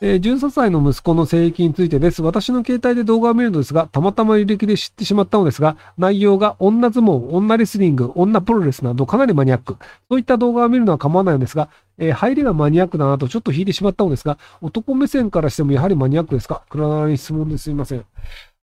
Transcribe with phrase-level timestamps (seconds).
[0.00, 2.20] えー、13歳の息子の性域についてです。
[2.20, 9.76] 私の携帯で動画を見るのですが、たまたま履歴で知ってしまったのですが、内容が女相撲、女レスリング、女プロレスなどかなりマニアック。
[10.10, 16.62] そういった動画を見るのは構わないのですが、えー、入りがマニアックだなとちょっと引いてしまったのですが、男目線からしてもやはりマニアックですか？
[16.68, 18.04] 黒なに質問ですみません。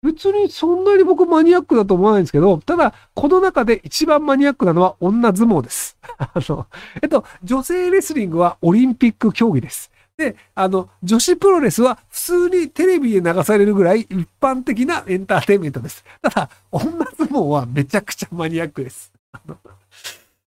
[0.03, 5.99] 別にそんなに僕マニアックだと思わないんですけど、ただ、この中で一番マニアックなのは女相撲です。
[6.17, 6.67] あの、
[7.03, 9.91] えっと、女性レスリングはオリンピック競技です。
[10.17, 16.05] で、あの、女子プロレスは普通にテレビで流されるぐらい一般的なエンターテインメントです。
[16.23, 19.13] ただ、女相撲はめちゃくちゃマニアックです。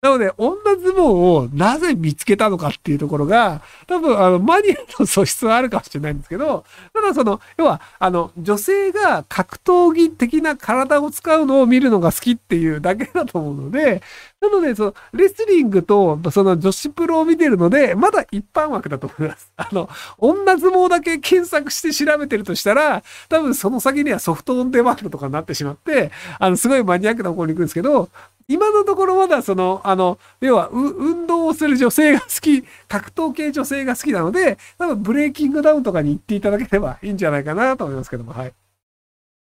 [0.02, 6.63] なので、女相撲をなぜ見つけたのかっていうところが、多分、あの、マニアの素質はあるかもしれないんですけど、
[6.94, 14.02] ただその、要は、あの、女性が格闘技的な体を使うのを見るのが好きっていうだけだと思うので、
[14.40, 19.52] なので、その、レスリングと、その女子プロを見てるので、まだ一般枠だと思います。
[19.57, 28.07] あの、女相撲だけ検索して調べてるとしたら、多分その先にはソフトオンデマンドとかになってしまって、あの、すごいマニアックな方向に行くんですけど、
[28.50, 38.54] 今のところまだその、あの、要は、運動をする女性が好き、格闘系女性が好きなので、多分ブレイキングダウンとかに行っていただければいいんじゃないかなと思いますけども、はい。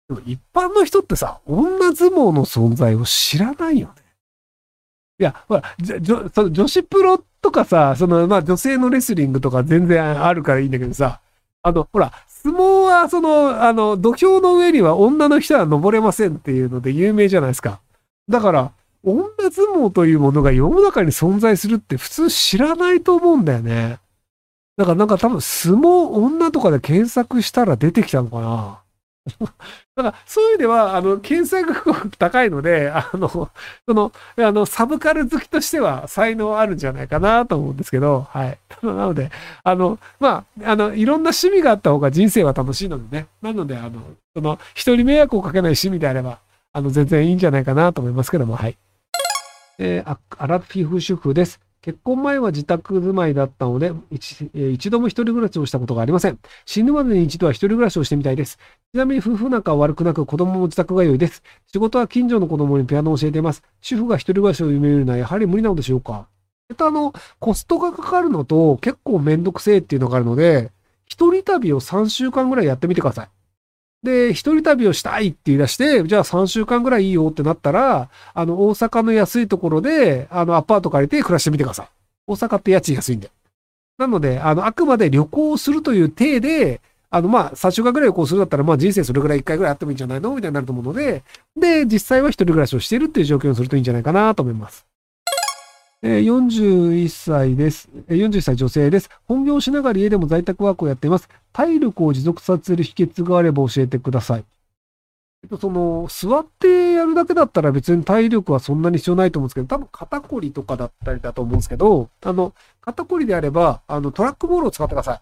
[0.09, 3.93] でも一般の人ってさ、女相撲の存在を知らないよね。
[5.19, 11.21] いや、ほら、じょその女子プロとかさ、その、まあ女性のレスリングとか全然あるからいいんだけどさ、
[11.63, 17.79] あの、ほら、相撲はその、あの、土俵の上には女の人は登れませんっていうので有名じゃないですか。
[18.27, 18.71] だから、
[19.03, 23.99] 女相撲というものが世の中に存在するって普通知らないと思うんだよね。
[24.77, 28.81] だからなんか多分相撲女とかで検索したら出てきたのかな。
[29.95, 38.57] だからそういう意味では、あの、検索が高いので、あの、その、あの、サブカル好きとしては才能あるんじゃないかなと思うんですけど、はい。
[38.81, 39.29] なので、
[39.63, 43.27] あの、まあ、あの、いろんな趣味があった方が人生は楽しいのでね。
[43.41, 44.01] なので、あの、
[44.35, 46.39] その、人に迷惑をかけない趣味であれば、
[46.73, 48.77] あの、全然いいんじゃないかなと思いますけども、はい。
[49.77, 51.59] えー、アラフィフ主婦です。
[51.81, 56.37] 結婚前は自宅住まいだったので一、一度も一人暮らしをしたことがありません。
[56.65, 58.59] 死ぬまでに一度は一人暮らしをしてみたいです。
[58.93, 61.41] ちなみに夫婦仲は悪くなく子供も自宅が良いです。
[61.71, 63.63] 仕事は近所の子供にピアノを教えています。
[63.81, 66.27] 主婦が一人暮らしを夢見るのはやはり無理なのでしょうか
[66.69, 70.71] えっと、あの、コストがかかるのと結構めんどくせえっていうのがあるので、
[71.05, 73.29] 一人旅を3週間ぐらいやってみてください。
[74.03, 81.87] で、一人旅をしたいって言い出して、じゃあ3週間ぐらいいいよってなったら、あの、大阪の安いところで、あの、アパート借りて暮らしてみてください。
[82.27, 83.29] 大阪って家賃安いんで。
[83.97, 86.81] なので、あの、あくまで旅行をするという体で、
[87.11, 90.33] あの、まあ、3週間ぐらい旅行するだったら、ま、人生それぐらい1回ぐらいあってもいいんじゃないの？
[90.33, 91.23] みたいになると思うので、
[91.55, 94.85] で、実際は一人暮らしをしているっていう状況にするといいんじゃないかなと思います。
[96.03, 97.87] 41歳です。
[98.09, 99.09] 41歳女性です。
[99.27, 101.29] 本業をしながら家でも在宅ワークをやっています。
[101.53, 104.45] 体力を持続させる秘訣があれば教えてください。
[105.59, 115.21] その、座ってやるだけだったら別に体力はそんなに必要ないと思うんですけど、多分肩こりとかだったりだと思うんですけど、あの、肩こりであれば、あの、トラックボールを使ってください。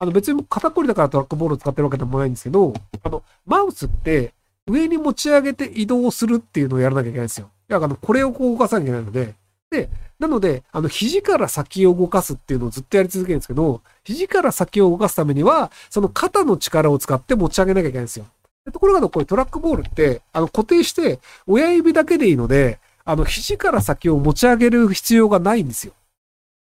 [0.00, 4.34] あの、別に肩こりだからトラックボールを使ってるわけでもないんですけど、あの、マウスって
[4.66, 7.50] 上に持ち上げて移動するっていうのをやらなきゃいけないんですよ。
[7.70, 9.34] いや、あの、これをこう動かさなきゃいけないので、
[9.74, 18.26] で、なので、あの、肘から先を動かすっていうのをずっとやり続けるんですけど、肘から先を動かすためには、その肩の力を使って持ち上げなきゃいけないんですよ。
[18.72, 25.92] ところが、これトラックボールって、あの、固定して、親指だけでいいので、あの、肘から先を持ち上げる必要がないんですよ。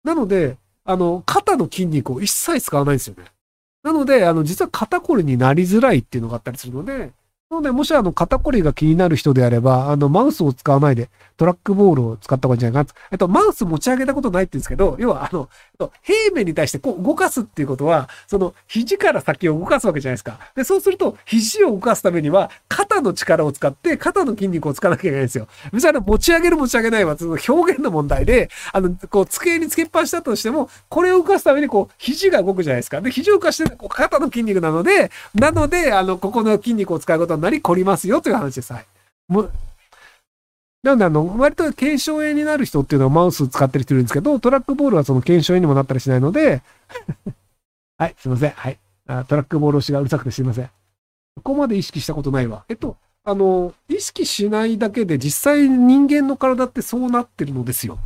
[0.03, 3.25] なので、あの、肩の筋肉を一切使わないんですよね。
[3.83, 7.11] なので、あの、実は肩こりになりづらいっていうのがあったりするので、
[7.51, 11.09] なので、もしあの、肩こりが気になる人であれば、あの、マウスを使わないで、
[11.41, 13.00] トラックボールを使った方がいいんじゃないかな。
[13.09, 15.50] えっと、マウス持ち上げたことないって言うんですけど、要は、あの、
[16.03, 20.38] 平面に対してこう動かすっていうことは、その、肘から先を動かすわけじゃないですか。
[20.56, 25.47] で、そうすると、肘を動かすためには、肩の力を使って、肩の筋肉を使わなきゃいけないんですよ。
[25.74, 33.02] 別にあの、持ち上げる持ち上げないは、その表現の問題で、あの、こう、机につけっぱしたとしても、これを動かすために、こう、肘が動くじゃないですか。
[33.02, 38.72] で、肘を動かして、こう、肩の筋肉なので、なので、あの、ここの筋肉を使うことになり、凝りますよという話です。
[38.72, 38.85] はい。
[39.28, 39.49] も
[40.83, 46.63] なんであの、割と腱鞘炎になる人っていうのはマウス使ってる人いるんですけど、トラックボールはその腱鞘炎にもなったりしないので
[47.97, 48.51] はい、すいません。
[48.51, 48.79] はい。
[49.07, 50.69] あトラックボール押しがうるさくてすいません。
[51.35, 52.66] ここまで意識したことないわ。
[52.67, 57.99] えっと、あの、意識しないだけで実際人間の体ってそうなってるのですよ。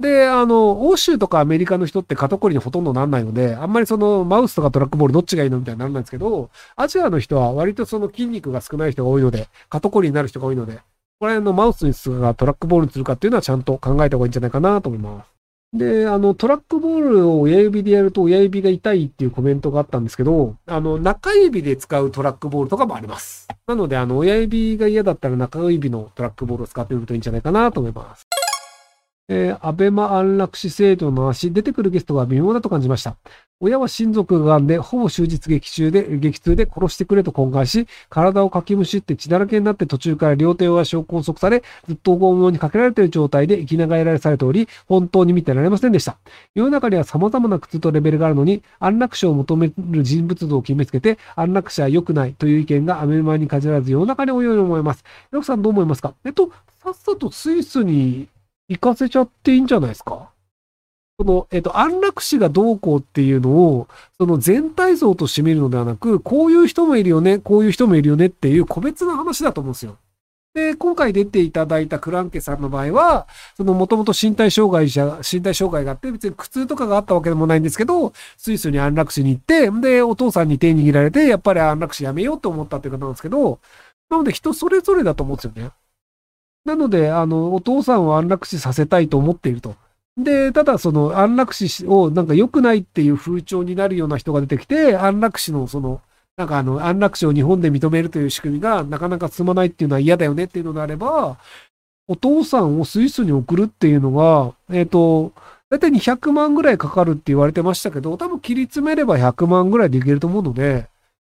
[0.00, 10.80] で、あの、欧州とかアメリカの人って肩こりにほとんどなんないので、あんまりそのマウスとかトラックボールどっちがいいのみたいにならないんですけど、アジアの人は割とその筋肉が少ない人が多いので、肩こりになる人が多いので、
[11.20, 15.38] こら辺のマウスにするかトラックボールにするかっていうのはちゃんと考えた方がいいんじゃないかなと思います。
[15.72, 23.48] で、あの、トラックボールを親指でやると親指が痛いっていうコメントがあったんですけど、あの、中指で使うトラックボールとかもあります。
[23.66, 28.27] なので、あの、親指が嫌だったら中指のトラックボールを使ってみるといいんじゃないかなと思います。
[29.28, 33.16] えー、アベマ安楽死制度の話、出てくるゲストが微妙だと感じました。
[33.60, 46.16] 親は親族が癌で、ほぼ終日劇中で、劇痛で殺してくれと懇願し、体をかきむしって血だらけになって途中から両手を足を拘束され、ずっと拷問にかけられている状態で生きながらされており、本当に見てられませんでした。
[46.54, 55.04] 世の中には様々な苦痛とレベルがあるのに、安楽死を求める人物像を決めつけて、安楽死は良くないという意見がアメマに限らず世の中に多いように思います。
[55.32, 56.14] ロクさんどう思いますか？
[56.24, 56.50] えっと、
[56.82, 58.28] さっさとスイスに
[58.68, 60.30] 行かせちゃっていいんじゃないですか？
[61.20, 63.88] その、えっ、と、安楽死がどうこうっていうのを、
[64.20, 69.96] その全体像として見るのではなく、こういう人もいるよね、こういう人もいるよねっていう個別の話だと思うんですよ。
[70.54, 73.26] で、今回出ていただいたクランケさんの場合は、
[73.56, 83.58] そのもともと身体障害者、身体障害があって、別に苦痛とかがあったわけでもないんですけど、スイスに安楽死に行って、で、お父さんに手握られて、やっぱり安楽死やめようと思ったっていう方なんですけど、
[84.08, 85.70] なので人それぞれだと思うんですよね。
[86.64, 89.76] なので、あの、お父さんを安楽死させたいと思っていると。
[90.16, 96.00] で、ただその安楽死をなんか良くないっていう風潮になるような人が出てきて、安楽死のその、
[96.36, 101.38] なんかあの、安楽死を日本で認めるという仕組みがなかなか進まないっていうのは嫌だよねっていうのであれば、
[102.08, 105.32] お父さんをスイスに送るっていうのが、えっ、ー、と、
[105.70, 110.88] だいたい200万ぐらいかかるって言われてましたけど、多分切り詰めれば100万ぐらいでいけると思うので、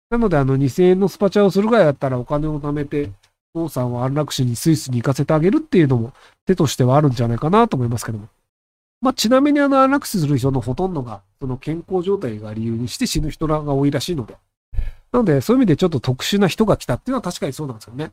[0.10, 3.10] なのであの2000円のスパチャをするぐらいだったらお金を貯めて、
[3.56, 6.14] 父さんは安楽死にスイスに行かせてあげるっていうのも
[6.46, 8.28] 手としてはあるんじゃないかなと思いますけども。
[9.02, 14.36] まあ、ちなみにあの安楽死する人のほとんどが、その健康状態が理由にして死ぬ人らが多いらしいので。
[15.12, 18.12] なので、そういう意味でちょっと特殊な人が来たっていうのは確かにそうなんですよね。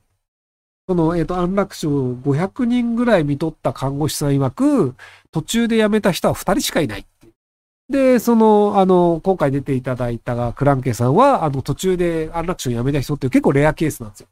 [0.87, 4.95] その、えっ、ー、と、安楽死を500人ぐらい見とった看護師さん曰く、
[5.31, 7.07] 途中で辞めた人は2人しかいない
[7.89, 14.29] で、その、あの、今回出ていただいたクランケさんは、あの、途中で安楽死を辞めた人っていう結構レアケースなんですよ。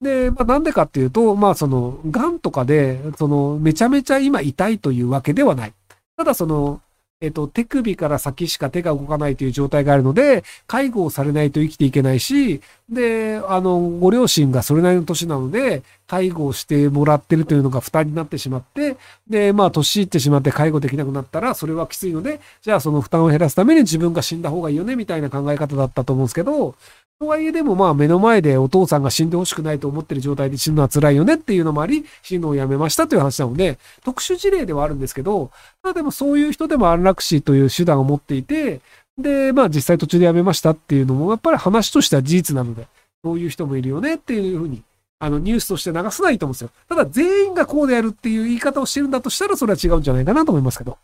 [0.00, 5.72] で、まあ、なんでかっていうと、まあ、その、癌とかで、その、めちゃめちゃ今痛いというわけではない。
[6.16, 6.80] ただ、その、
[7.22, 18.96] えっと、手首から先しか手が動かないという状態があるので、介護をされないと生きていけないし、で、あの、ご両親がそれなりの年なので、介護をしてもらってるというのが負担になってしまって、
[19.28, 26.74] で、まあ、年いってしまって介護できなくなったら、それはきついので、じゃあその負担を減らすために自分が死んだ方がいいよね、みたいな考え方だったと思うんですけど、
[27.20, 35.50] とはいえでもまあ目の前でお父さんが死んでほしくないと思ってる状態で死ぬのは辛いよねっていうのもあり、死ぬのをやめましたという話なので、特殊事例ではあるんですけど、
[35.82, 38.80] まあでもそういう人でも安楽死という手段を持っていて、
[39.18, 42.86] で、まあ実際途中でやめましたっていうのも、やっぱり話としては事実なので、
[43.22, 44.82] そういう人もいるよねっていうふうに、
[45.18, 46.70] あのニュースとして流さないと思うんですよ。
[46.88, 50.96] ただ全員がこうでやるっていう言い方をしてるんだとしたら、それは違うんじゃないかなと思いますけど。